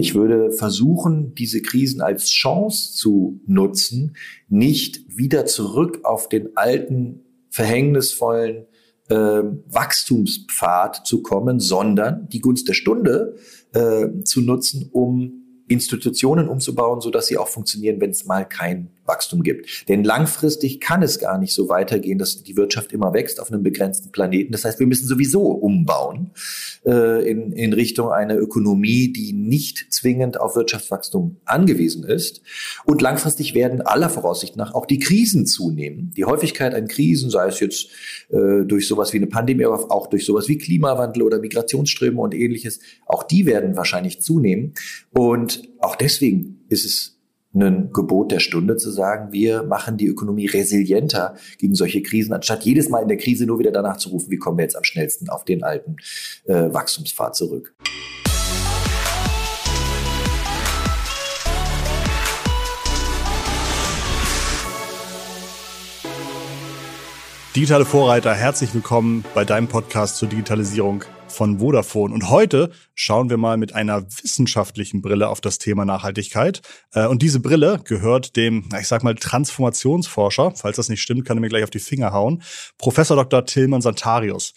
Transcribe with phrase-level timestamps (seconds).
[0.00, 4.16] Ich würde versuchen, diese Krisen als Chance zu nutzen,
[4.48, 8.66] nicht wieder zurück auf den alten, verhängnisvollen
[9.08, 13.34] äh, Wachstumspfad zu kommen, sondern die Gunst der Stunde
[13.72, 18.90] äh, zu nutzen, um Institutionen umzubauen, so dass sie auch funktionieren, wenn es mal kein
[19.08, 19.88] Wachstum gibt.
[19.88, 23.62] Denn langfristig kann es gar nicht so weitergehen, dass die Wirtschaft immer wächst auf einem
[23.62, 24.52] begrenzten Planeten.
[24.52, 26.30] Das heißt, wir müssen sowieso umbauen
[26.84, 32.42] äh, in, in Richtung einer Ökonomie, die nicht zwingend auf Wirtschaftswachstum angewiesen ist.
[32.84, 36.12] Und langfristig werden aller Voraussicht nach auch die Krisen zunehmen.
[36.16, 37.88] Die Häufigkeit an Krisen, sei es jetzt
[38.28, 42.34] äh, durch sowas wie eine Pandemie, aber auch durch sowas wie Klimawandel oder Migrationsströme und
[42.34, 44.74] ähnliches, auch die werden wahrscheinlich zunehmen.
[45.10, 47.17] Und auch deswegen ist es
[47.62, 52.64] ein Gebot der Stunde zu sagen, wir machen die Ökonomie resilienter gegen solche Krisen, anstatt
[52.64, 54.84] jedes Mal in der Krise nur wieder danach zu rufen, wie kommen wir jetzt am
[54.84, 55.96] schnellsten auf den alten
[56.46, 57.74] äh, Wachstumspfad zurück.
[67.56, 71.02] Digitale Vorreiter, herzlich willkommen bei deinem Podcast zur Digitalisierung
[71.38, 72.12] von Vodafone.
[72.12, 76.62] Und heute schauen wir mal mit einer wissenschaftlichen Brille auf das Thema Nachhaltigkeit.
[76.92, 81.36] Äh, und diese Brille gehört dem, ich sag mal, Transformationsforscher, falls das nicht stimmt, kann
[81.36, 82.42] er mir gleich auf die Finger hauen,
[82.76, 83.46] Professor Dr.
[83.46, 84.52] Tilman Santarius.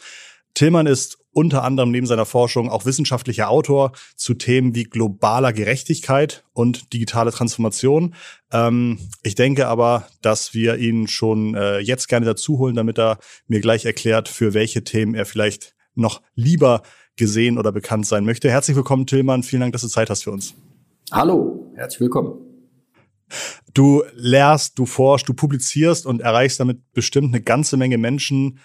[0.56, 6.44] Tillmann ist unter anderem neben seiner Forschung auch wissenschaftlicher Autor zu Themen wie globaler Gerechtigkeit
[6.52, 8.16] und digitale Transformation.
[8.52, 13.20] Ähm, ich denke aber, dass wir ihn schon äh, jetzt gerne dazu holen, damit er
[13.48, 16.82] mir gleich erklärt, für welche Themen er vielleicht noch lieber
[17.16, 18.50] gesehen oder bekannt sein möchte.
[18.50, 19.44] Herzlich willkommen, Tillmann.
[19.44, 20.54] Vielen Dank, dass du Zeit hast für uns.
[21.12, 22.34] Hallo, herzlich willkommen.
[23.74, 28.60] Du lehrst, du forschst, du publizierst und erreichst damit bestimmt eine ganze Menge Menschen,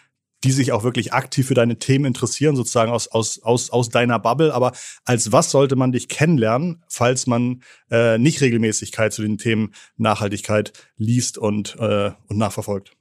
[0.44, 4.18] die sich auch wirklich aktiv für deine Themen interessieren, sozusagen aus, aus, aus, aus deiner
[4.18, 4.52] Bubble.
[4.52, 4.72] Aber
[5.04, 10.72] als was sollte man dich kennenlernen, falls man äh, nicht Regelmäßigkeit zu den Themen Nachhaltigkeit
[10.96, 12.95] liest und, äh, und nachverfolgt?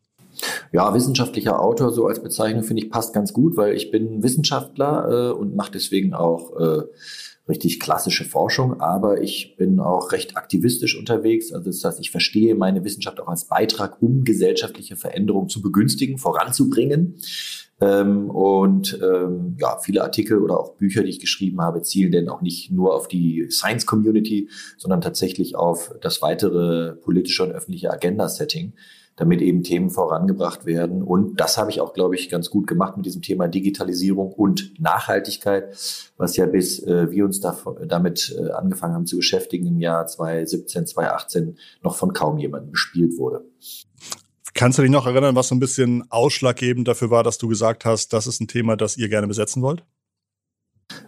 [0.72, 5.32] Ja, wissenschaftlicher Autor so als Bezeichnung finde ich passt ganz gut, weil ich bin Wissenschaftler
[5.32, 6.84] äh, und mache deswegen auch äh,
[7.48, 11.52] richtig klassische Forschung, aber ich bin auch recht aktivistisch unterwegs.
[11.52, 16.18] Also das heißt, ich verstehe meine Wissenschaft auch als Beitrag, um gesellschaftliche Veränderungen zu begünstigen,
[16.18, 17.18] voranzubringen.
[17.82, 22.30] Ähm, und ähm, ja, viele Artikel oder auch Bücher, die ich geschrieben habe, zielen denn
[22.30, 27.92] auch nicht nur auf die Science Community, sondern tatsächlich auf das weitere politische und öffentliche
[27.92, 28.74] Agenda-Setting
[29.16, 31.02] damit eben Themen vorangebracht werden.
[31.02, 34.80] Und das habe ich auch, glaube ich, ganz gut gemacht mit diesem Thema Digitalisierung und
[34.80, 35.76] Nachhaltigkeit,
[36.18, 40.06] was ja bis äh, wir uns da, damit äh, angefangen haben zu beschäftigen im Jahr
[40.06, 43.46] 2017, 2018 noch von kaum jemandem gespielt wurde.
[44.54, 47.84] Kannst du dich noch erinnern, was so ein bisschen ausschlaggebend dafür war, dass du gesagt
[47.84, 49.84] hast, das ist ein Thema, das ihr gerne besetzen wollt?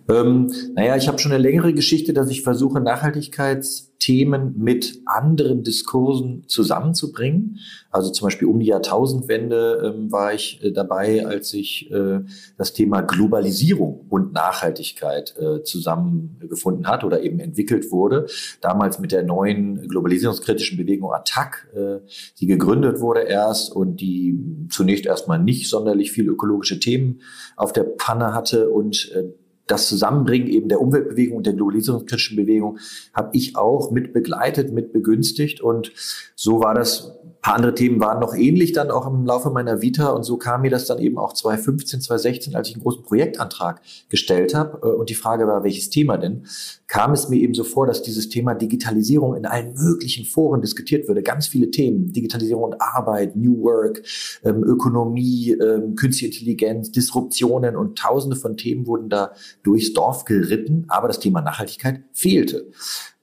[0.09, 6.45] Ähm, naja, ich habe schon eine längere Geschichte, dass ich versuche, Nachhaltigkeitsthemen mit anderen Diskursen
[6.47, 7.59] zusammenzubringen.
[7.91, 12.21] Also zum Beispiel um die Jahrtausendwende ähm, war ich äh, dabei, als ich äh,
[12.57, 18.27] das Thema Globalisierung und Nachhaltigkeit äh, zusammengefunden hat oder eben entwickelt wurde.
[18.61, 21.99] Damals mit der neuen globalisierungskritischen Bewegung Attac, äh,
[22.39, 24.39] die gegründet wurde erst und die
[24.69, 27.21] zunächst erstmal nicht sonderlich viel ökologische Themen
[27.57, 29.33] auf der Panne hatte und äh,
[29.67, 32.79] das Zusammenbringen eben der Umweltbewegung und der globalisierungskritischen Bewegung
[33.13, 35.91] habe ich auch mit begleitet, mit begünstigt und
[36.35, 37.17] so war das
[37.47, 40.09] paar andere Themen waren noch ähnlich dann auch im Laufe meiner Vita.
[40.09, 43.81] Und so kam mir das dann eben auch 2015, 2016, als ich einen großen Projektantrag
[44.09, 46.45] gestellt habe äh, und die Frage war, welches Thema denn,
[46.87, 51.07] kam es mir eben so vor, dass dieses Thema Digitalisierung in allen möglichen Foren diskutiert
[51.07, 51.21] würde.
[51.21, 54.01] Ganz viele Themen, Digitalisierung und Arbeit, New Work,
[54.43, 59.33] ähm, Ökonomie, ähm, künstliche Intelligenz, Disruptionen und tausende von Themen wurden da
[59.63, 62.71] durchs Dorf geritten, aber das Thema Nachhaltigkeit fehlte.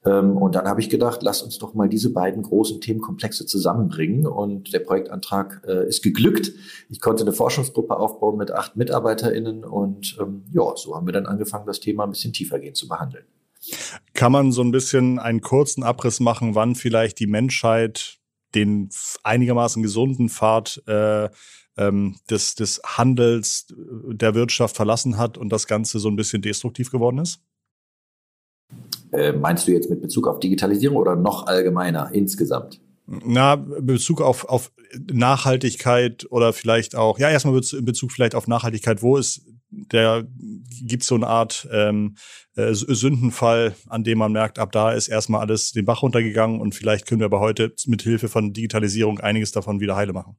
[0.05, 4.27] Ähm, und dann habe ich gedacht, lass uns doch mal diese beiden großen Themenkomplexe zusammenbringen.
[4.27, 6.51] Und der Projektantrag äh, ist geglückt.
[6.89, 11.25] Ich konnte eine Forschungsgruppe aufbauen mit acht MitarbeiterInnen und ähm, ja, so haben wir dann
[11.25, 13.25] angefangen, das Thema ein bisschen tiefergehend zu behandeln.
[14.13, 18.17] Kann man so ein bisschen einen kurzen Abriss machen, wann vielleicht die Menschheit
[18.53, 18.89] den
[19.23, 21.29] einigermaßen gesunden Pfad äh,
[21.77, 26.91] ähm, des, des Handels der Wirtschaft verlassen hat und das Ganze so ein bisschen destruktiv
[26.91, 27.39] geworden ist?
[29.11, 32.81] Äh, meinst du jetzt mit Bezug auf Digitalisierung oder noch allgemeiner insgesamt?
[33.07, 34.71] Na, Bezug auf, auf
[35.11, 39.45] Nachhaltigkeit oder vielleicht auch, ja, erstmal in Bezug vielleicht auf Nachhaltigkeit, wo ist
[39.91, 40.25] der,
[40.81, 42.15] gibt es so eine Art ähm,
[42.55, 46.73] äh, Sündenfall, an dem man merkt, ab da ist erstmal alles den Bach runtergegangen und
[46.75, 50.37] vielleicht können wir aber heute mit Hilfe von Digitalisierung einiges davon wieder heile machen.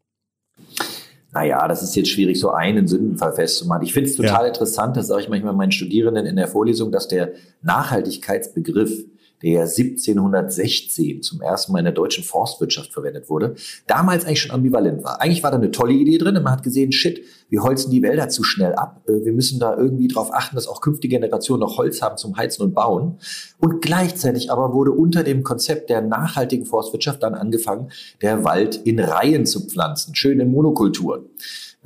[1.32, 3.84] naja, das ist jetzt schwierig, so einen Sündenfall festzumachen.
[3.84, 4.48] Ich finde es total ja.
[4.48, 7.32] interessant, das sage ich manchmal meinen Studierenden in der Vorlesung, dass der
[7.62, 9.04] Nachhaltigkeitsbegriff
[9.42, 13.54] der 1716 zum ersten Mal in der deutschen Forstwirtschaft verwendet wurde,
[13.86, 15.20] damals eigentlich schon ambivalent war.
[15.20, 18.02] Eigentlich war da eine tolle Idee drin und man hat gesehen, shit, wir holzen die
[18.02, 19.02] Wälder zu schnell ab.
[19.08, 22.36] Äh, wir müssen da irgendwie darauf achten, dass auch künftige Generationen noch Holz haben zum
[22.36, 23.18] Heizen und Bauen.
[23.58, 27.90] Und gleichzeitig aber wurde unter dem Konzept der nachhaltigen Forstwirtschaft dann angefangen,
[28.22, 31.26] der Wald in Reihen zu pflanzen, schön in Monokulturen.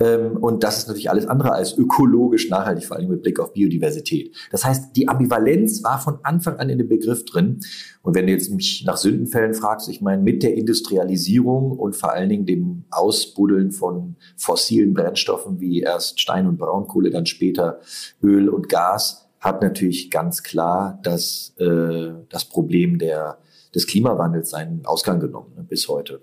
[0.01, 3.53] Ähm, und das ist natürlich alles andere als ökologisch nachhaltig, vor allem mit Blick auf
[3.53, 4.35] Biodiversität.
[4.51, 7.59] Das heißt, die Ambivalenz war von Anfang an in dem Begriff drin.
[8.01, 12.13] Und wenn du jetzt mich nach Sündenfällen fragst, ich meine, mit der Industrialisierung und vor
[12.13, 17.79] allen Dingen dem Ausbuddeln von fossilen Brennstoffen wie erst Stein- und Braunkohle, dann später
[18.23, 23.39] Öl und Gas, hat natürlich ganz klar das, äh, das Problem der,
[23.73, 26.21] des Klimawandels seinen Ausgang genommen ne, bis heute.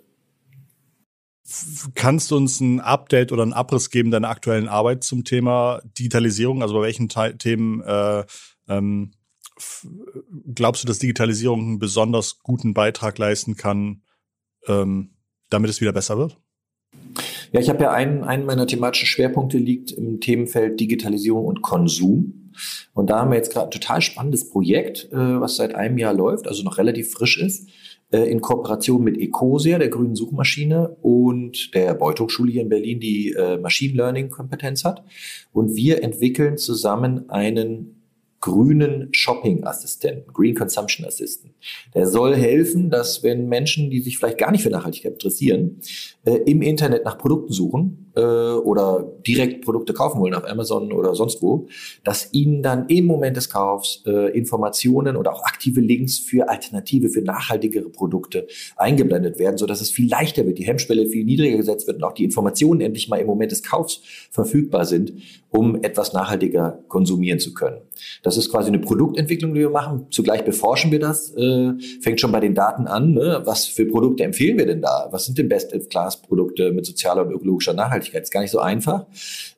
[1.95, 6.61] Kannst du uns ein Update oder einen Abriss geben deiner aktuellen Arbeit zum Thema Digitalisierung?
[6.61, 8.25] Also bei welchen Te Themen äh,
[8.69, 9.12] ähm,
[10.55, 14.03] glaubst du, dass Digitalisierung einen besonders guten Beitrag leisten kann,
[14.67, 15.15] ähm,
[15.49, 16.37] damit es wieder besser wird?
[17.53, 22.53] Ja, ich habe ja einen, einen meiner thematischen Schwerpunkte liegt im Themenfeld Digitalisierung und Konsum.
[22.93, 26.12] Und da haben wir jetzt gerade ein total spannendes Projekt, äh, was seit einem Jahr
[26.12, 27.71] läuft, also noch relativ frisch ist
[28.17, 33.33] in Kooperation mit Ecosia, der grünen Suchmaschine, und der Beuth Hochschule hier in Berlin, die
[33.33, 35.05] äh, Machine Learning Kompetenz hat.
[35.53, 37.99] Und wir entwickeln zusammen einen
[38.41, 41.55] grünen Shopping-Assistenten, Green Consumption Assistant.
[41.95, 45.81] Der soll helfen, dass wenn Menschen, die sich vielleicht gar nicht für Nachhaltigkeit interessieren,
[46.29, 51.15] äh, im Internet nach Produkten suchen, äh, oder direkt Produkte kaufen wollen auf Amazon oder
[51.15, 51.69] sonst wo,
[52.05, 57.09] dass ihnen dann im Moment des Kaufs äh, Informationen oder auch aktive Links für alternative,
[57.09, 61.57] für nachhaltigere Produkte eingeblendet werden, so dass es viel leichter wird, die Hemmschwelle viel niedriger
[61.57, 64.01] gesetzt wird und auch die Informationen endlich mal im Moment des Kaufs
[64.31, 65.13] verfügbar sind,
[65.51, 67.79] um etwas nachhaltiger konsumieren zu können.
[68.23, 70.07] Das ist quasi eine Produktentwicklung, die wir machen.
[70.11, 73.13] Zugleich beforschen wir das, äh, fängt schon bei den Daten an.
[73.15, 73.43] Ne?
[73.45, 75.09] Was für Produkte empfehlen wir denn da?
[75.11, 75.49] Was sind denn
[76.19, 77.88] Best-in-Class-Produkte mit sozialer und ökologischer Nachhaltigkeit?
[77.99, 78.23] Nachhaltigkeit.
[78.23, 79.06] Ist gar nicht so einfach.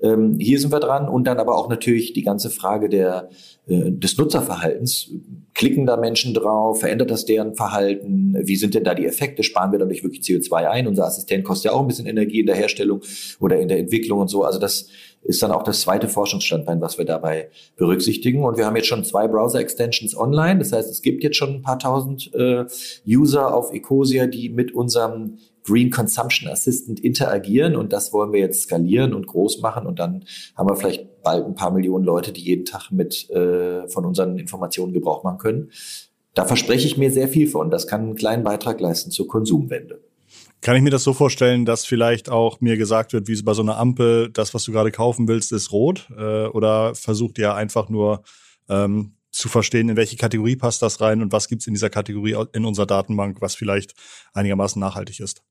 [0.01, 3.29] Ähm, hier sind wir dran und dann aber auch natürlich die ganze Frage der,
[3.67, 5.11] äh, des Nutzerverhaltens.
[5.55, 6.81] Klicken da Menschen drauf?
[6.81, 8.37] Verändert das deren Verhalten?
[8.41, 9.43] Wie sind denn da die Effekte?
[9.43, 10.87] Sparen wir dadurch wirklich CO2 ein?
[10.87, 13.01] Unser Assistent kostet ja auch ein bisschen Energie in der Herstellung
[13.41, 14.45] oder in der Entwicklung und so.
[14.45, 14.87] Also das
[15.23, 18.43] ist dann auch das zweite Forschungsstandbein, was wir dabei berücksichtigen.
[18.43, 20.61] Und wir haben jetzt schon zwei Browser-Extensions online.
[20.61, 22.65] Das heißt, es gibt jetzt schon ein paar tausend äh,
[23.07, 28.63] User auf Ecosia, die mit unserem Green Consumption Assistant interagieren und das wollen wir jetzt
[28.63, 30.25] skalieren und groß machen und dann
[30.57, 34.39] haben wir vielleicht bald ein paar Millionen Leute, die jeden Tag mit äh, von unseren
[34.39, 35.71] Informationen Gebrauch machen können.
[36.35, 37.71] Da verspreche ich mir sehr viel von.
[37.71, 40.01] Das kann einen kleinen Beitrag leisten zur Konsumwende.
[40.61, 43.63] Kann ich mir das so vorstellen, dass vielleicht auch mir gesagt wird, wie bei so
[43.63, 46.09] einer Ampel, das, was du gerade kaufen willst, ist rot?
[46.17, 48.23] Äh, oder versucht ihr einfach nur
[48.69, 51.91] ähm, zu verstehen, in welche Kategorie passt das rein und was gibt es in dieser
[51.91, 53.95] Kategorie in unserer Datenbank, was vielleicht
[54.33, 55.43] einigermaßen nachhaltig ist?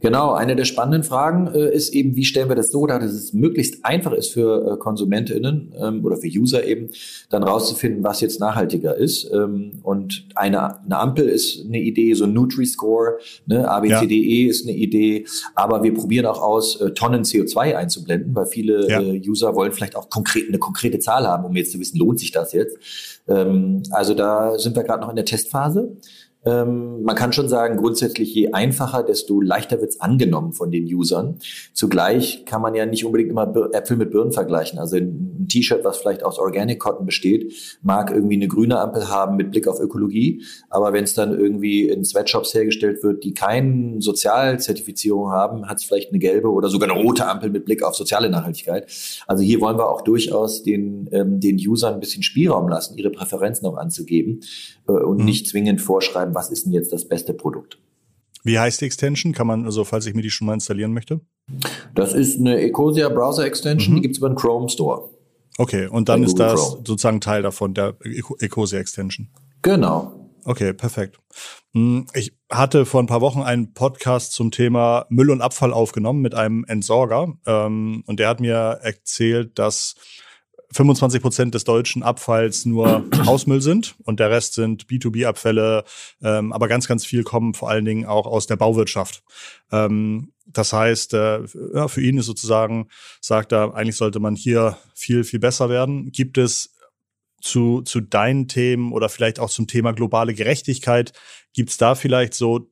[0.00, 3.12] Genau, eine der spannenden Fragen äh, ist eben, wie stellen wir das so dar, dass
[3.12, 6.90] es möglichst einfach ist für äh, KonsumentInnen ähm, oder für User eben,
[7.30, 9.28] dann rauszufinden, was jetzt nachhaltiger ist.
[9.32, 14.50] Ähm, und eine, eine Ampel ist eine Idee, so ein Nutri-Score, ne, ABCDE ja.
[14.50, 19.00] ist eine Idee, aber wir probieren auch aus, äh, Tonnen CO2 einzublenden, weil viele ja.
[19.00, 22.20] äh, User wollen vielleicht auch konkret, eine konkrete Zahl haben, um jetzt zu wissen, lohnt
[22.20, 22.78] sich das jetzt.
[23.26, 25.96] Ähm, also da sind wir gerade noch in der Testphase.
[26.48, 31.38] Ähm, man kann schon sagen, grundsätzlich je einfacher, desto leichter wird's angenommen von den Usern.
[31.74, 34.78] Zugleich kann man ja nicht unbedingt immer Äpfel mit Birnen vergleichen.
[34.78, 37.52] Also ein T-Shirt, was vielleicht aus Organic Cotton besteht,
[37.82, 40.42] mag irgendwie eine grüne Ampel haben mit Blick auf Ökologie.
[40.70, 45.84] Aber wenn es dann irgendwie in Sweatshops hergestellt wird, die keine Sozialzertifizierung haben, hat es
[45.84, 48.90] vielleicht eine gelbe oder sogar eine rote Ampel mit Blick auf soziale Nachhaltigkeit.
[49.26, 53.10] Also hier wollen wir auch durchaus den, ähm, den Usern ein bisschen Spielraum lassen, ihre
[53.10, 54.40] Präferenzen auch anzugeben
[54.88, 55.24] äh, und mhm.
[55.24, 57.78] nicht zwingend vorschreiben, was ist denn jetzt das beste Produkt.
[58.44, 59.32] Wie heißt die Extension?
[59.32, 61.20] Kann man, also falls ich mir die schon mal installieren möchte?
[61.96, 63.96] Das ist eine Ecosia Browser Extension, mhm.
[63.96, 65.10] die gibt es über den Chrome Store.
[65.58, 66.82] Okay, und dann ist das Chrome.
[66.86, 67.96] sozusagen Teil davon, der
[68.38, 69.28] Ecosia Extension.
[69.62, 70.30] Genau.
[70.44, 71.18] Okay, perfekt.
[71.74, 76.22] Hm, ich hatte vor ein paar Wochen einen Podcast zum Thema Müll und Abfall aufgenommen
[76.22, 77.34] mit einem Entsorger.
[77.46, 79.96] Ähm, und der hat mir erzählt, dass
[80.72, 85.84] 25 Prozent des deutschen Abfalls nur Hausmüll sind und der Rest sind B2B-Abfälle,
[86.22, 89.22] ähm, aber ganz, ganz viel kommen vor allen Dingen auch aus der Bauwirtschaft.
[89.72, 91.40] Ähm, das heißt, äh,
[91.74, 92.88] ja, für ihn ist sozusagen,
[93.20, 96.10] sagt er, eigentlich sollte man hier viel, viel besser werden.
[96.10, 96.74] Gibt es
[97.40, 101.12] zu, zu deinen Themen oder vielleicht auch zum Thema globale Gerechtigkeit,
[101.54, 102.70] gibt es da vielleicht so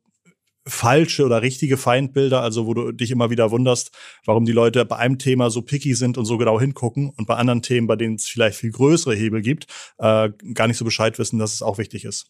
[0.66, 3.92] falsche oder richtige Feindbilder, also wo du dich immer wieder wunderst,
[4.24, 7.34] warum die Leute bei einem Thema so picky sind und so genau hingucken und bei
[7.34, 9.66] anderen Themen, bei denen es vielleicht viel größere Hebel gibt,
[9.98, 12.26] äh, gar nicht so Bescheid wissen, dass es auch wichtig ist.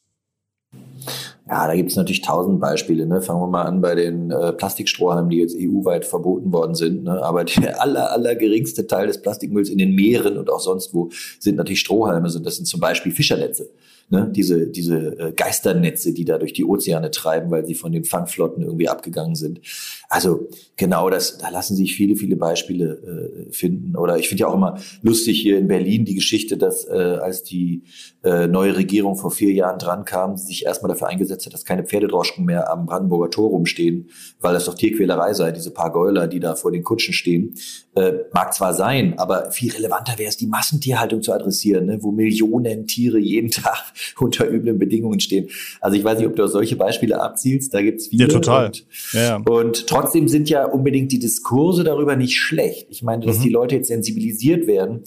[1.49, 3.07] Ja, da gibt es natürlich tausend Beispiele.
[3.07, 3.23] Ne?
[3.23, 7.05] Fangen wir mal an bei den äh, Plastikstrohhalmen, die jetzt EU-weit verboten worden sind.
[7.05, 7.23] Ne?
[7.23, 11.11] Aber der aller, aller geringste Teil des Plastikmülls in den Meeren und auch sonst wo
[11.39, 12.29] sind natürlich Strohhalme.
[12.43, 13.71] Das sind zum Beispiel Fischernetze
[14.09, 18.05] ne, diese, diese äh, Geisternetze, die da durch die Ozeane treiben, weil sie von den
[18.05, 19.61] Fangflotten irgendwie abgegangen sind.
[20.09, 23.97] Also genau das, da lassen sich viele, viele Beispiele äh, finden.
[23.97, 27.43] Oder ich finde ja auch immer lustig hier in Berlin die Geschichte, dass äh, als
[27.43, 27.83] die
[28.23, 31.85] äh, neue Regierung vor vier Jahren dran kam, sich erstmal dafür eingesetzt hat, dass keine
[31.85, 34.11] Pferdedroschken mehr am Brandenburger Tor rumstehen,
[34.41, 37.55] weil das doch Tierquälerei sei, diese paar Gäuler, die da vor den Kutschen stehen.
[37.95, 42.13] Äh, mag zwar sein, aber viel relevanter wäre es, die Massentierhaltung zu adressieren, ne, wo
[42.13, 45.49] Millionen Tiere jeden Tag unter üblen Bedingungen stehen.
[45.81, 48.25] Also ich weiß nicht, ob du auf solche Beispiele abzielst, da gibt's viele.
[48.25, 48.67] Ja, total.
[48.67, 49.37] Und, ja.
[49.37, 52.89] und trotzdem sind ja unbedingt die Diskurse darüber nicht schlecht.
[52.91, 53.43] Ich meine, dass mhm.
[53.43, 55.05] die Leute jetzt sensibilisiert werden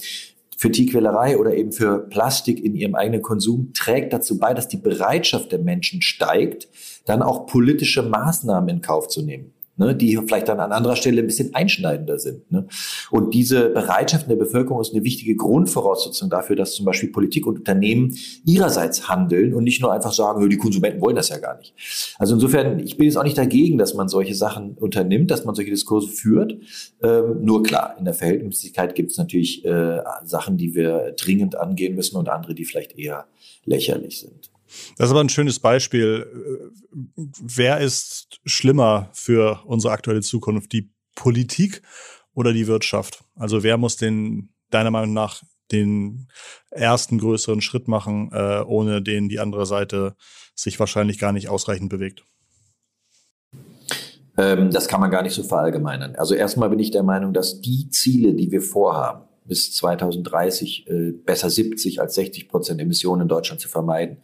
[0.56, 4.76] für Tierquälerei oder eben für Plastik in ihrem eigenen Konsum, trägt dazu bei, dass die
[4.76, 6.68] Bereitschaft der Menschen steigt,
[7.06, 11.22] dann auch politische Maßnahmen in Kauf zu nehmen ne, die vielleicht dann an anderer Stelle
[11.22, 12.52] ein bisschen einschneidender sind.
[12.52, 12.66] Ne?
[13.10, 17.46] Und diese Bereitschaft in der Bevölkerung ist eine wichtige Grundvoraussetzung dafür, dass zum Beispiel Politik
[17.46, 21.56] und Unternehmen ihrerseits handeln und nicht nur einfach sagen, die Konsumenten wollen das ja gar
[21.56, 21.74] nicht.
[22.18, 25.54] Also insofern, ich bin jetzt auch nicht dagegen, dass man solche Sachen unternimmt, dass man
[25.54, 26.56] solche Diskurse führt.
[27.02, 31.94] Ähm, nur klar, in der Verhältnismäßigkeit gibt es natürlich äh, Sachen, die wir dringend angehen
[31.94, 33.26] müssen und andere, die vielleicht eher
[33.64, 34.50] lächerlich sind.
[34.96, 36.72] Das ist aber ein schönes Beispiel.
[37.40, 40.72] Wer ist schlimmer für unsere aktuelle Zukunft?
[40.72, 41.82] Die Politik
[42.34, 43.24] oder die Wirtschaft?
[43.34, 46.28] Also wer muss den, deiner Meinung nach, den
[46.70, 50.16] ersten größeren Schritt machen, äh, ohne den die andere Seite
[50.54, 52.24] sich wahrscheinlich gar nicht ausreichend bewegt?
[54.36, 56.16] Ähm, das kann man gar nicht so verallgemeinern.
[56.16, 61.12] Also erstmal bin ich der Meinung, dass die Ziele, die wir vorhaben, bis 2030 äh,
[61.12, 64.18] besser 70 als 60 Prozent Emissionen in Deutschland zu vermeiden,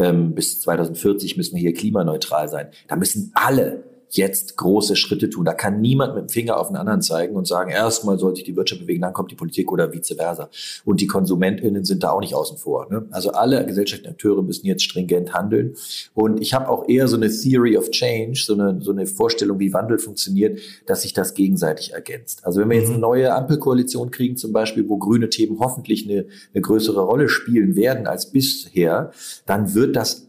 [0.00, 2.68] ähm, bis 2040 müssen wir hier klimaneutral sein.
[2.88, 5.44] Da müssen alle jetzt große Schritte tun.
[5.44, 8.44] Da kann niemand mit dem Finger auf den anderen zeigen und sagen, erstmal sollte sich
[8.44, 10.50] die Wirtschaft bewegen, dann kommt die Politik oder vice versa.
[10.84, 12.90] Und die KonsumentInnen sind da auch nicht außen vor.
[12.90, 13.06] Ne?
[13.10, 15.74] Also alle gesellschaftlichen Akteure müssen jetzt stringent handeln.
[16.14, 19.58] Und ich habe auch eher so eine Theory of Change, so eine, so eine Vorstellung,
[19.58, 22.44] wie Wandel funktioniert, dass sich das gegenseitig ergänzt.
[22.44, 23.02] Also wenn wir jetzt eine mhm.
[23.02, 28.06] neue Ampelkoalition kriegen, zum Beispiel, wo grüne Themen hoffentlich eine, eine größere Rolle spielen werden
[28.06, 29.12] als bisher,
[29.46, 30.26] dann wird das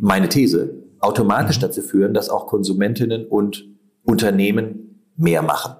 [0.00, 1.62] meine These, automatisch mhm.
[1.62, 3.66] dazu führen, dass auch Konsumentinnen und
[4.04, 5.76] Unternehmen mehr machen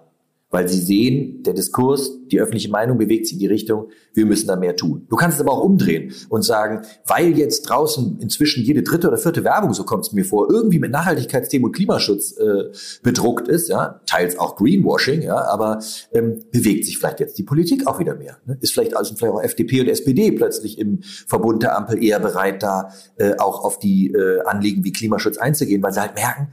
[0.54, 4.46] weil sie sehen, der Diskurs, die öffentliche Meinung bewegt sich in die Richtung, wir müssen
[4.46, 5.04] da mehr tun.
[5.08, 9.18] Du kannst es aber auch umdrehen und sagen, weil jetzt draußen inzwischen jede dritte oder
[9.18, 12.70] vierte Werbung, so kommt es mir vor, irgendwie mit Nachhaltigkeitsthemen und Klimaschutz äh,
[13.02, 15.80] bedruckt ist, ja, teils auch Greenwashing, ja, aber
[16.12, 18.36] ähm, bewegt sich vielleicht jetzt die Politik auch wieder mehr.
[18.46, 18.56] Ne?
[18.60, 22.62] Ist vielleicht also vielleicht auch FDP und SPD plötzlich im Verbund der Ampel eher bereit,
[22.62, 26.52] da äh, auch auf die äh, Anliegen wie Klimaschutz einzugehen, weil sie halt merken,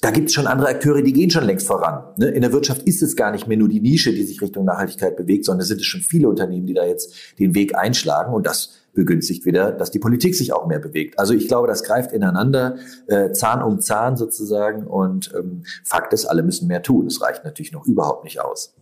[0.00, 2.04] da gibt es schon andere Akteure, die gehen schon längst voran.
[2.16, 2.28] Ne?
[2.28, 5.16] In der Wirtschaft ist es gar nicht mehr nur die Nische, die sich Richtung Nachhaltigkeit
[5.16, 8.46] bewegt, sondern es sind es schon viele Unternehmen, die da jetzt den Weg einschlagen und
[8.46, 11.18] das begünstigt wieder, dass die Politik sich auch mehr bewegt.
[11.18, 12.76] Also ich glaube, das greift ineinander,
[13.06, 17.06] äh, Zahn um Zahn sozusagen und ähm, Fakt ist, alle müssen mehr tun.
[17.06, 18.74] Es reicht natürlich noch überhaupt nicht aus.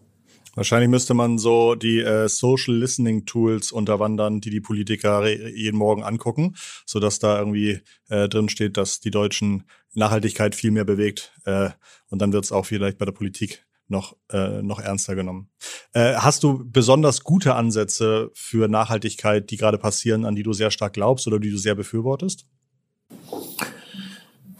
[0.58, 6.02] Wahrscheinlich müsste man so die äh, Social Listening Tools unterwandern, die die Politiker jeden Morgen
[6.02, 9.62] angucken, so dass da irgendwie äh, drin steht, dass die Deutschen
[9.94, 11.32] Nachhaltigkeit viel mehr bewegt.
[11.44, 11.70] Äh,
[12.08, 15.48] und dann wird es auch vielleicht bei der Politik noch, äh, noch ernster genommen.
[15.92, 20.72] Äh, hast du besonders gute Ansätze für Nachhaltigkeit, die gerade passieren, an die du sehr
[20.72, 22.48] stark glaubst oder die du sehr befürwortest?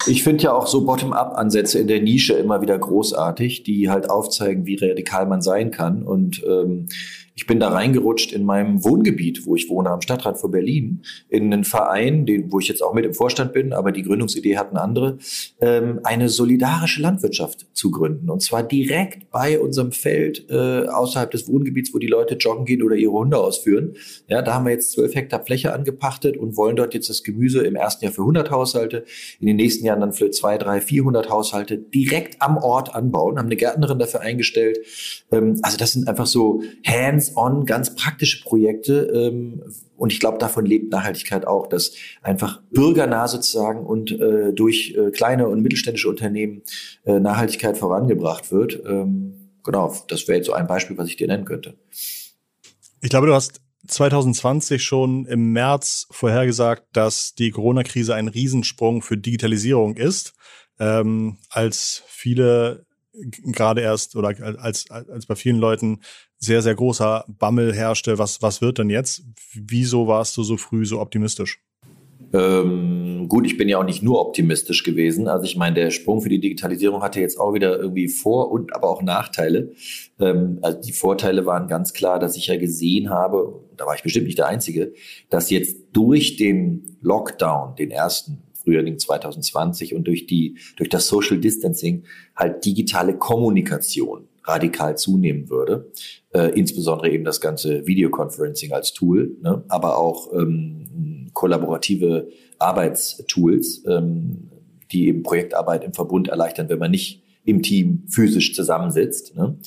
[0.06, 4.64] Ich finde ja auch so Bottom-up-Ansätze in der Nische immer wieder großartig, die halt aufzeigen,
[4.64, 6.02] wie radikal man sein kann.
[6.02, 6.88] Und ähm,
[7.38, 11.52] ich bin da reingerutscht in meinem Wohngebiet, wo ich wohne, am Stadtrat von Berlin, in
[11.52, 14.76] einen Verein, den, wo ich jetzt auch mit im Vorstand bin, aber die Gründungsidee hatten
[14.76, 15.18] andere,
[15.60, 18.28] ähm, eine solidarische Landwirtschaft zu gründen.
[18.28, 22.82] Und zwar direkt bei unserem Feld äh, außerhalb des Wohngebiets, wo die Leute joggen gehen
[22.82, 23.94] oder ihre Hunde ausführen.
[24.26, 27.60] Ja, da haben wir jetzt zwölf Hektar Fläche angepachtet und wollen dort jetzt das Gemüse
[27.60, 29.04] im ersten Jahr für 100 Haushalte,
[29.38, 33.46] in den nächsten Jahren dann für zwei, drei, 400 Haushalte direkt am Ort anbauen, haben
[33.46, 34.80] eine Gärtnerin dafür eingestellt.
[35.30, 39.10] Ähm, also das sind einfach so Hands hands-on, ganz praktische Projekte.
[39.14, 39.62] Ähm,
[39.96, 41.92] und ich glaube, davon lebt Nachhaltigkeit auch, dass
[42.22, 46.62] einfach bürgernah sozusagen und äh, durch äh, kleine und mittelständische Unternehmen
[47.04, 48.80] äh, Nachhaltigkeit vorangebracht wird.
[48.86, 51.74] Ähm, genau, das wäre jetzt so ein Beispiel, was ich dir nennen könnte.
[53.00, 59.16] Ich glaube, du hast 2020 schon im März vorhergesagt, dass die Corona-Krise ein Riesensprung für
[59.16, 60.34] Digitalisierung ist.
[60.80, 62.86] ähm, als viele
[63.44, 66.00] gerade erst oder als, als bei vielen Leuten
[66.38, 68.18] sehr, sehr großer Bammel herrschte.
[68.18, 69.22] Was, was wird denn jetzt?
[69.54, 71.60] Wieso warst du so früh so optimistisch?
[72.32, 75.28] Ähm, gut, ich bin ja auch nicht nur optimistisch gewesen.
[75.28, 78.74] Also ich meine, der Sprung für die Digitalisierung hatte jetzt auch wieder irgendwie Vor- und
[78.74, 79.72] aber auch Nachteile.
[80.20, 84.02] Ähm, also die Vorteile waren ganz klar, dass ich ja gesehen habe, da war ich
[84.02, 84.92] bestimmt nicht der Einzige,
[85.30, 91.38] dass jetzt durch den Lockdown, den ersten Frühling 2020 und durch die, durch das Social
[91.38, 92.04] Distancing
[92.36, 95.90] halt digitale Kommunikation radikal zunehmen würde.
[96.32, 99.64] Äh, insbesondere eben das ganze Videoconferencing als Tool, ne?
[99.68, 104.50] aber auch ähm, kollaborative Arbeitstools, ähm,
[104.90, 109.36] die eben Projektarbeit im Verbund erleichtern, wenn man nicht im Team physisch zusammensitzt.
[109.36, 109.58] Ne?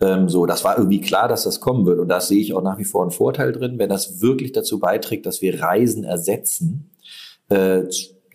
[0.00, 1.98] Ähm, so, das war irgendwie klar, dass das kommen wird.
[1.98, 4.78] Und da sehe ich auch nach wie vor einen Vorteil drin, wenn das wirklich dazu
[4.78, 6.90] beiträgt, dass wir Reisen ersetzen,
[7.48, 7.84] äh,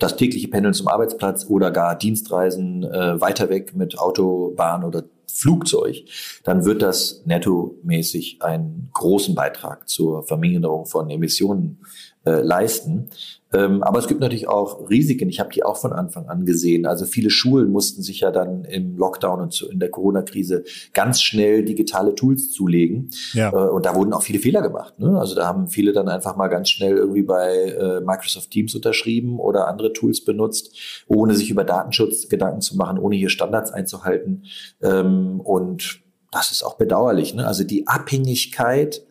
[0.04, 5.06] das tägliche Pendeln zum Arbeitsplatz oder gar Dienstreisen äh, weiter weg mit Auto, Bahn oder
[5.32, 6.04] Flugzeug,
[6.44, 11.80] dann wird das nettomäßig einen großen Beitrag zur Verminderung von Emissionen
[12.26, 13.10] äh, leisten.
[13.54, 15.30] Ähm, aber es gibt natürlich auch Risiken.
[15.30, 16.86] Ich habe die auch von Anfang an gesehen.
[16.86, 20.64] Also viele Schulen mussten sich ja dann im Lockdown und in der Corona-Krise
[20.94, 23.12] ganz schnell digitale Tools zulegen.
[23.34, 23.52] Ja.
[23.52, 25.00] Äh, und da wurden auch viele Fehler gemacht.
[25.00, 25.20] Ne?
[25.20, 29.40] Also da haben viele dann einfach mal ganz schnell irgendwie bei äh, Microsoft Teams unterschrieben
[29.40, 30.76] oder andere Tools benutzt,
[31.08, 34.46] ohne sich über Datenschutz Gedanken zu machen, ohne hier Standards einzuhalten.
[34.82, 36.02] Ähm, und
[36.32, 37.36] das ist auch bedauerlich.
[37.36, 37.46] Ne?
[37.46, 39.04] Also die Abhängigkeit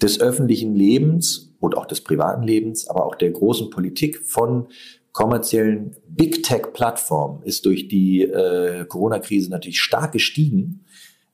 [0.00, 4.68] des öffentlichen Lebens und auch des privaten Lebens, aber auch der großen Politik von
[5.12, 10.84] kommerziellen Big Tech-Plattformen ist durch die äh, Corona-Krise natürlich stark gestiegen.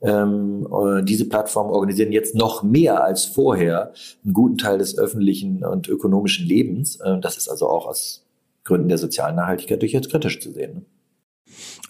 [0.00, 3.92] Ähm, äh, diese Plattformen organisieren jetzt noch mehr als vorher
[4.24, 6.96] einen guten Teil des öffentlichen und ökonomischen Lebens.
[7.00, 8.24] Äh, das ist also auch aus
[8.64, 10.74] Gründen der sozialen Nachhaltigkeit durchaus kritisch zu sehen.
[10.74, 10.82] Ne?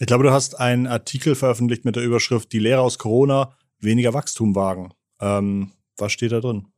[0.00, 4.14] Ich glaube, du hast einen Artikel veröffentlicht mit der Überschrift Die Lehre aus Corona, weniger
[4.14, 4.92] Wachstum wagen.
[5.20, 6.68] Ähm, was steht da drin?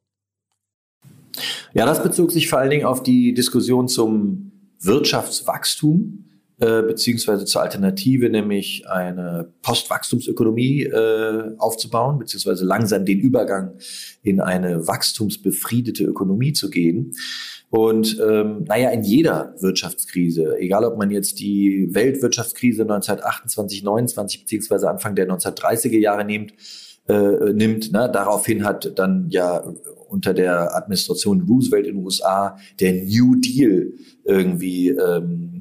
[1.72, 6.24] Ja, das bezog sich vor allen Dingen auf die Diskussion zum Wirtschaftswachstum
[6.60, 13.72] äh, beziehungsweise zur Alternative, nämlich eine Postwachstumsökonomie äh, aufzubauen, beziehungsweise langsam den Übergang
[14.22, 17.12] in eine wachstumsbefriedete Ökonomie zu gehen.
[17.70, 24.88] Und ähm, naja, in jeder Wirtschaftskrise, egal ob man jetzt die Weltwirtschaftskrise 1928, 29 beziehungsweise
[24.88, 26.52] Anfang der 1930er Jahre nimmt,
[27.08, 27.90] äh, nimmt.
[27.90, 28.08] Ne?
[28.12, 29.64] Daraufhin hat dann ja
[30.14, 33.92] unter der Administration Roosevelt in den USA der New Deal
[34.24, 35.53] irgendwie ähm,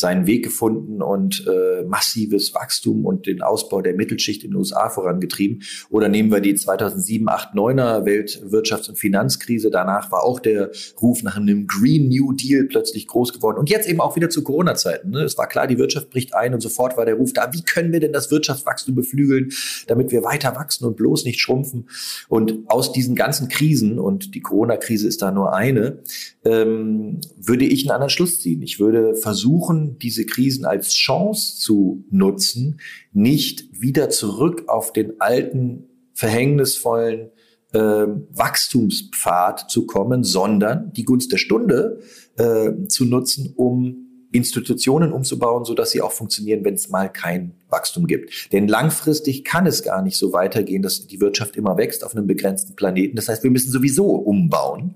[0.00, 4.88] seinen Weg gefunden und äh, massives Wachstum und den Ausbau der Mittelschicht in den USA
[4.88, 5.62] vorangetrieben.
[5.90, 9.70] Oder nehmen wir die 2007, 8, 9er Weltwirtschafts- und Finanzkrise.
[9.70, 13.58] Danach war auch der Ruf nach einem Green New Deal plötzlich groß geworden.
[13.58, 15.10] Und jetzt eben auch wieder zu Corona-Zeiten.
[15.10, 15.22] Ne?
[15.22, 17.92] Es war klar, die Wirtschaft bricht ein und sofort war der Ruf da, wie können
[17.92, 19.50] wir denn das Wirtschaftswachstum beflügeln,
[19.86, 21.88] damit wir weiter wachsen und bloß nicht schrumpfen.
[22.28, 26.02] Und aus diesen ganzen Krisen, und die Corona-Krise ist da nur eine,
[26.44, 28.62] ähm, würde ich einen anderen Schluss ziehen.
[28.62, 32.80] Ich würde versuchen, diese Krisen als Chance zu nutzen,
[33.12, 37.30] nicht wieder zurück auf den alten, verhängnisvollen
[37.72, 42.00] äh, Wachstumspfad zu kommen, sondern die Gunst der Stunde
[42.36, 47.54] äh, zu nutzen, um Institutionen umzubauen, so dass sie auch funktionieren, wenn es mal kein
[47.68, 48.52] Wachstum gibt.
[48.52, 52.26] Denn langfristig kann es gar nicht so weitergehen, dass die Wirtschaft immer wächst auf einem
[52.26, 53.16] begrenzten Planeten.
[53.16, 54.94] Das heißt, wir müssen sowieso umbauen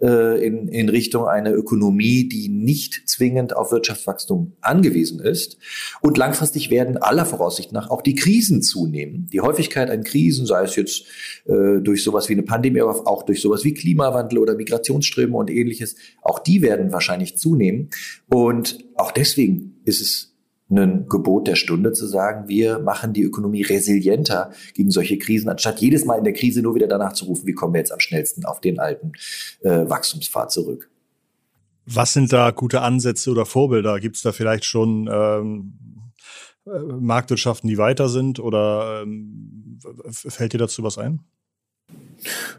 [0.00, 5.58] äh, in, in Richtung einer Ökonomie, die nicht zwingend auf Wirtschaftswachstum angewiesen ist.
[6.00, 9.28] Und langfristig werden aller Voraussicht nach auch die Krisen zunehmen.
[9.32, 11.04] Die Häufigkeit an Krisen, sei es jetzt
[11.46, 15.50] äh, durch sowas wie eine Pandemie, aber auch durch sowas wie Klimawandel oder Migrationsströme und
[15.50, 17.90] ähnliches, auch die werden wahrscheinlich zunehmen.
[18.28, 20.29] Und auch deswegen ist es
[20.70, 25.80] ein Gebot der Stunde zu sagen, wir machen die Ökonomie resilienter gegen solche Krisen, anstatt
[25.80, 28.00] jedes Mal in der Krise nur wieder danach zu rufen, wie kommen wir jetzt am
[28.00, 29.12] schnellsten auf den alten
[29.62, 30.90] äh, Wachstumspfad zurück.
[31.86, 33.98] Was sind da gute Ansätze oder Vorbilder?
[33.98, 35.78] Gibt es da vielleicht schon ähm,
[36.66, 39.78] äh, Marktwirtschaften, die weiter sind oder ähm,
[40.10, 41.20] fällt dir dazu was ein?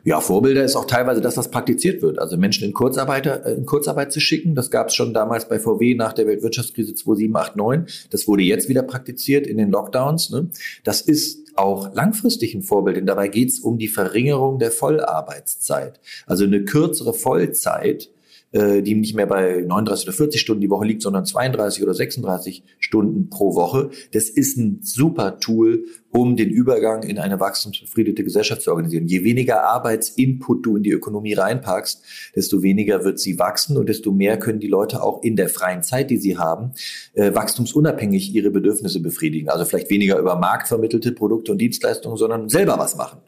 [0.04, 2.20] Ja, Vorbilder ist auch teilweise, dass das praktiziert wird.
[2.20, 5.60] Also Menschen in Kurzarbeit, äh, in Kurzarbeit zu schicken, das gab es schon damals bei
[5.60, 8.10] VW nach der Weltwirtschaftskrise 2789.
[8.10, 10.30] Das wurde jetzt wieder praktiziert in den Lockdowns.
[10.30, 10.48] Ne?
[10.84, 16.00] Das ist auch langfristig ein Vorbild, denn dabei geht es um die Verringerung der Vollarbeitszeit.
[16.26, 18.10] Also eine kürzere Vollzeit
[18.52, 21.94] äh, die nicht mehr bei 39 oder 40 Stunden die Woche liegt, sondern 32 oder
[21.94, 23.90] 36 Stunden pro Woche.
[24.12, 29.08] Das ist ein super Tool, um den Übergang in eine wachstumsbefriedete Gesellschaft zu organisieren.
[29.08, 32.04] Je weniger Arbeitsinput du in die Ökonomie reinpackst,
[32.36, 35.84] desto weniger wird sie wachsen und desto mehr können die Leute auch in der freien
[35.84, 36.72] Zeit, die sie haben,
[37.14, 39.50] äh, wachstumsunabhängig ihre Bedürfnisse befriedigen.
[39.50, 43.20] Also vielleicht weniger über marktvermittelte Produkte und Dienstleistungen, sondern selber was machen.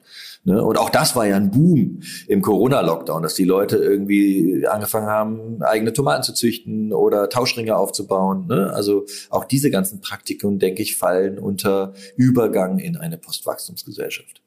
[0.46, 0.62] Ne?
[0.62, 5.64] Und auch das war ja ein Boom im Corona-Lockdown, dass die Leute irgendwie angefangen haben,
[5.64, 8.48] eigene Tomaten zu züchten oder Tauschringe aufzubauen.
[8.48, 8.72] Ne?
[8.74, 14.42] Also auch diese ganzen Praktiken, denke ich, fallen unter Übergang in eine Postwachstumsgesellschaft.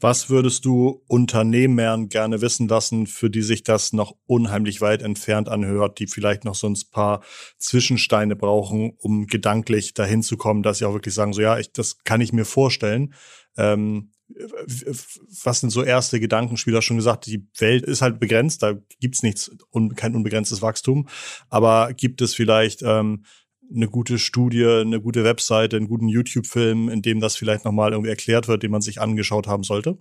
[0.00, 5.48] Was würdest du Unternehmern gerne wissen lassen, für die sich das noch unheimlich weit entfernt
[5.48, 7.22] anhört, die vielleicht noch so ein paar
[7.58, 11.72] Zwischensteine brauchen, um gedanklich dahin zu kommen, dass sie auch wirklich sagen, so ja, ich,
[11.72, 13.14] das kann ich mir vorstellen.
[13.56, 17.26] Ähm, was sind so erste Gedankenspieler schon gesagt?
[17.26, 19.50] Die Welt ist halt begrenzt, da gibt's nichts,
[19.96, 21.08] kein unbegrenztes Wachstum.
[21.48, 23.24] Aber gibt es vielleicht ähm,
[23.74, 28.10] eine gute Studie, eine gute Webseite, einen guten YouTube-Film, in dem das vielleicht nochmal irgendwie
[28.10, 29.98] erklärt wird, den man sich angeschaut haben sollte?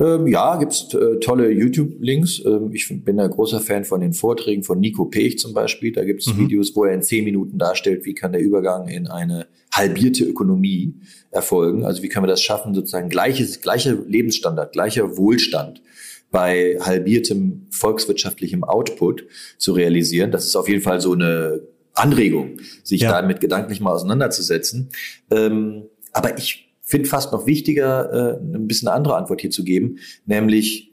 [0.00, 2.42] Ähm, ja, gibt's äh, tolle YouTube-Links.
[2.46, 5.92] Ähm, ich bin ein großer Fan von den Vorträgen von Nico Pech zum Beispiel.
[5.92, 6.38] Da gibt's mhm.
[6.38, 10.94] Videos, wo er in zehn Minuten darstellt, wie kann der Übergang in eine halbierte Ökonomie
[11.30, 11.84] erfolgen.
[11.84, 15.82] Also wie können wir das schaffen, sozusagen gleiches, gleicher Lebensstandard, gleicher Wohlstand
[16.30, 19.26] bei halbiertem volkswirtschaftlichem Output
[19.58, 20.30] zu realisieren.
[20.30, 21.60] Das ist auf jeden Fall so eine
[21.92, 23.10] Anregung, sich ja.
[23.10, 24.88] damit gedanklich mal auseinanderzusetzen.
[25.30, 29.64] Ähm, aber ich finde fast noch wichtiger, äh, ein bisschen eine andere Antwort hier zu
[29.64, 30.90] geben, nämlich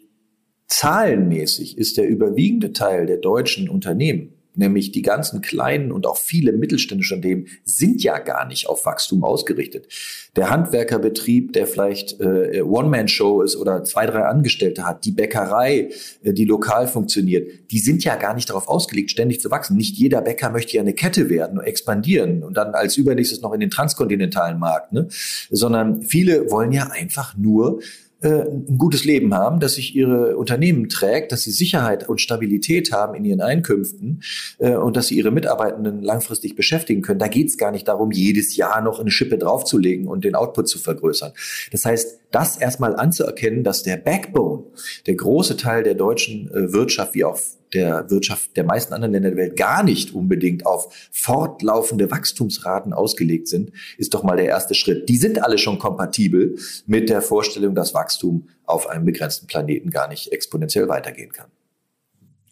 [0.67, 6.51] zahlenmäßig ist der überwiegende Teil der deutschen Unternehmen nämlich die ganzen kleinen und auch viele
[6.51, 9.87] mittelständische Unternehmen sind ja gar nicht auf Wachstum ausgerichtet.
[10.35, 15.89] Der Handwerkerbetrieb, der vielleicht äh, One-Man-Show ist oder zwei, drei Angestellte hat, die Bäckerei,
[16.23, 19.77] äh, die lokal funktioniert, die sind ja gar nicht darauf ausgelegt, ständig zu wachsen.
[19.77, 23.53] Nicht jeder Bäcker möchte ja eine Kette werden und expandieren und dann als übernächstes noch
[23.53, 25.07] in den transkontinentalen Markt, ne?
[25.49, 27.79] sondern viele wollen ja einfach nur
[28.21, 33.13] ein gutes Leben haben, dass sich ihre Unternehmen trägt, dass sie Sicherheit und Stabilität haben
[33.15, 34.23] in ihren Einkünften
[34.57, 37.19] äh, und dass sie ihre Mitarbeitenden langfristig beschäftigen können.
[37.19, 40.67] Da geht es gar nicht darum, jedes Jahr noch eine Schippe draufzulegen und den Output
[40.67, 41.33] zu vergrößern.
[41.71, 44.63] Das heißt, das erstmal anzuerkennen, dass der Backbone,
[45.05, 47.37] der große Teil der deutschen äh, Wirtschaft, wie auch
[47.73, 53.47] der Wirtschaft der meisten anderen Länder der Welt gar nicht unbedingt auf fortlaufende Wachstumsraten ausgelegt
[53.47, 55.09] sind, ist doch mal der erste Schritt.
[55.09, 60.07] Die sind alle schon kompatibel mit der Vorstellung, dass Wachstum auf einem begrenzten Planeten gar
[60.07, 61.49] nicht exponentiell weitergehen kann.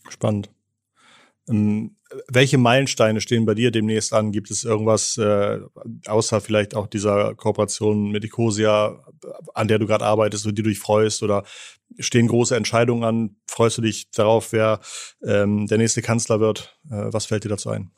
[0.10, 0.50] Spannend.
[1.48, 1.96] Ähm,
[2.28, 4.32] welche Meilensteine stehen bei dir demnächst an?
[4.32, 5.60] Gibt es irgendwas, äh,
[6.08, 9.04] außer vielleicht auch dieser Kooperation mit Ecosia,
[9.54, 11.24] an der du gerade arbeitest und die du dich freust?
[11.24, 11.44] Oder
[12.00, 13.36] stehen große Entscheidungen an?
[13.48, 14.80] Freust du dich darauf, wer
[15.24, 16.78] ähm, der nächste Kanzler wird?
[16.90, 17.92] Äh, was fällt dir dazu ein?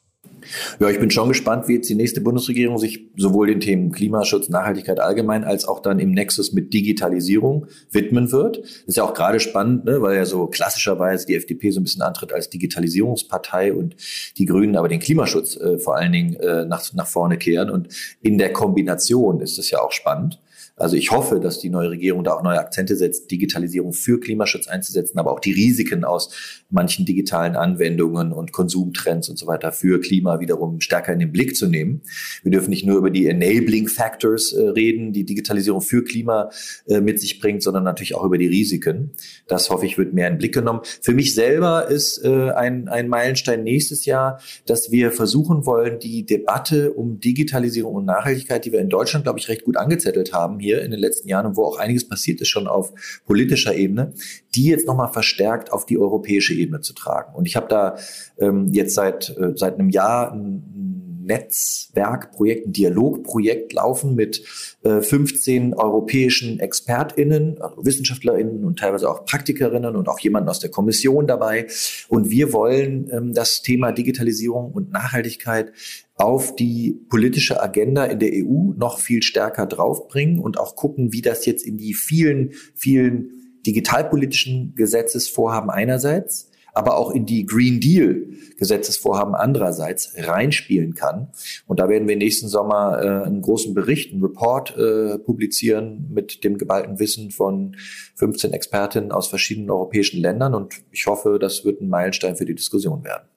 [0.80, 4.50] Ja, ich bin schon gespannt, wie jetzt die nächste Bundesregierung sich sowohl den Themen Klimaschutz,
[4.50, 8.60] Nachhaltigkeit allgemein, als auch dann im Nexus mit Digitalisierung widmen wird.
[8.60, 11.84] Das ist ja auch gerade spannend, ne, weil ja so klassischerweise die FDP so ein
[11.84, 13.96] bisschen antritt als Digitalisierungspartei und
[14.38, 17.70] die Grünen aber den Klimaschutz äh, vor allen Dingen äh, nach, nach vorne kehren.
[17.70, 17.90] Und
[18.22, 20.40] in der Kombination ist es ja auch spannend.
[20.78, 24.68] Also ich hoffe, dass die neue Regierung da auch neue Akzente setzt, Digitalisierung für Klimaschutz
[24.68, 26.30] einzusetzen, aber auch die Risiken aus
[26.70, 31.56] manchen digitalen Anwendungen und Konsumtrends und so weiter für Klima wiederum stärker in den Blick
[31.56, 32.04] zu nehmen.
[32.44, 36.52] Wir dürfen nicht nur über die Enabling Factors äh, reden, die Digitalisierung für Klima
[36.88, 39.14] äh, mit sich bringt, sondern natürlich auch über die Risiken.
[39.48, 40.82] Das hoffe ich wird mehr in den Blick genommen.
[41.02, 46.24] Für mich selber ist äh, ein, ein Meilenstein nächstes Jahr, dass wir versuchen wollen, die
[46.24, 50.60] Debatte um Digitalisierung und Nachhaltigkeit, die wir in Deutschland, glaube ich, recht gut angezettelt haben,
[50.68, 52.94] hier in den letzten Jahren und wo auch einiges passiert ist schon auf
[53.26, 54.14] politischer Ebene,
[54.54, 57.34] die jetzt nochmal verstärkt auf die europäische Ebene zu tragen.
[57.36, 57.98] Und ich habe da
[58.38, 64.44] ähm, jetzt seit, äh, seit einem Jahr ein, Netzwerkprojekt, ein Dialogprojekt laufen mit
[64.84, 70.72] äh, 15 europäischen ExpertInnen, also WissenschaftlerInnen und teilweise auch Praktikerinnen und auch jemanden aus der
[70.72, 71.68] Kommission dabei.
[72.08, 75.74] Und wir wollen ähm, das Thema Digitalisierung und Nachhaltigkeit
[76.18, 81.22] auf die politische Agenda in der EU noch viel stärker draufbringen und auch gucken, wie
[81.22, 88.30] das jetzt in die vielen, vielen digitalpolitischen Gesetzesvorhaben einerseits, aber auch in die Green Deal
[88.58, 91.30] Gesetzesvorhaben andererseits reinspielen kann.
[91.68, 96.44] Und da werden wir nächsten Sommer äh, einen großen Bericht, einen Report äh, publizieren mit
[96.44, 97.76] dem geballten Wissen von
[98.16, 100.56] 15 Expertinnen aus verschiedenen europäischen Ländern.
[100.56, 103.28] Und ich hoffe, das wird ein Meilenstein für die Diskussion werden.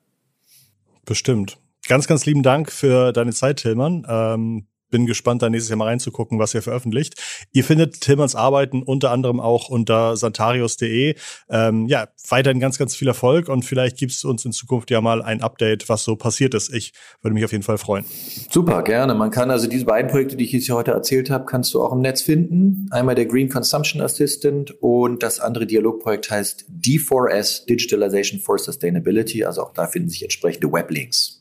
[1.05, 1.59] Bestimmt.
[1.91, 4.07] Ganz, ganz lieben Dank für deine Zeit, Tillmann.
[4.09, 7.15] Ähm, bin gespannt, da nächstes Jahr mal reinzugucken, was ihr veröffentlicht.
[7.51, 11.17] Ihr findet Tillmanns Arbeiten unter anderem auch unter santarius.de.
[11.49, 15.01] Ähm, ja, weiterhin ganz, ganz viel Erfolg und vielleicht gibt es uns in Zukunft ja
[15.01, 16.73] mal ein Update, was so passiert ist.
[16.73, 18.05] Ich würde mich auf jeden Fall freuen.
[18.53, 19.15] Super, gerne.
[19.15, 21.83] Man kann also diese beiden Projekte, die ich jetzt hier heute erzählt habe, kannst du
[21.83, 22.87] auch im Netz finden.
[22.93, 29.45] Einmal der Green Consumption Assistant und das andere Dialogprojekt heißt D4S, Digitalization for Sustainability.
[29.45, 31.40] Also auch da finden sich entsprechende Weblinks.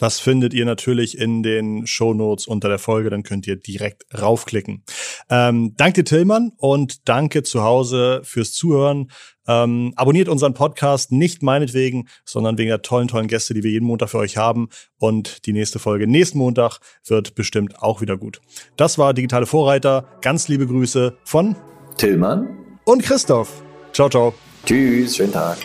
[0.00, 4.04] Das findet ihr natürlich in den Show Notes unter der Folge, dann könnt ihr direkt
[4.18, 4.82] raufklicken.
[5.28, 9.10] Ähm, danke Tillmann und danke zu Hause fürs Zuhören.
[9.46, 13.84] Ähm, abonniert unseren Podcast nicht meinetwegen, sondern wegen der tollen, tollen Gäste, die wir jeden
[13.84, 14.70] Montag für euch haben.
[14.98, 18.40] Und die nächste Folge nächsten Montag wird bestimmt auch wieder gut.
[18.78, 20.08] Das war Digitale Vorreiter.
[20.22, 21.56] Ganz liebe Grüße von
[21.98, 22.48] Tillmann
[22.84, 23.62] und Christoph.
[23.92, 24.32] Ciao, ciao.
[24.64, 25.58] Tschüss, schönen Tag.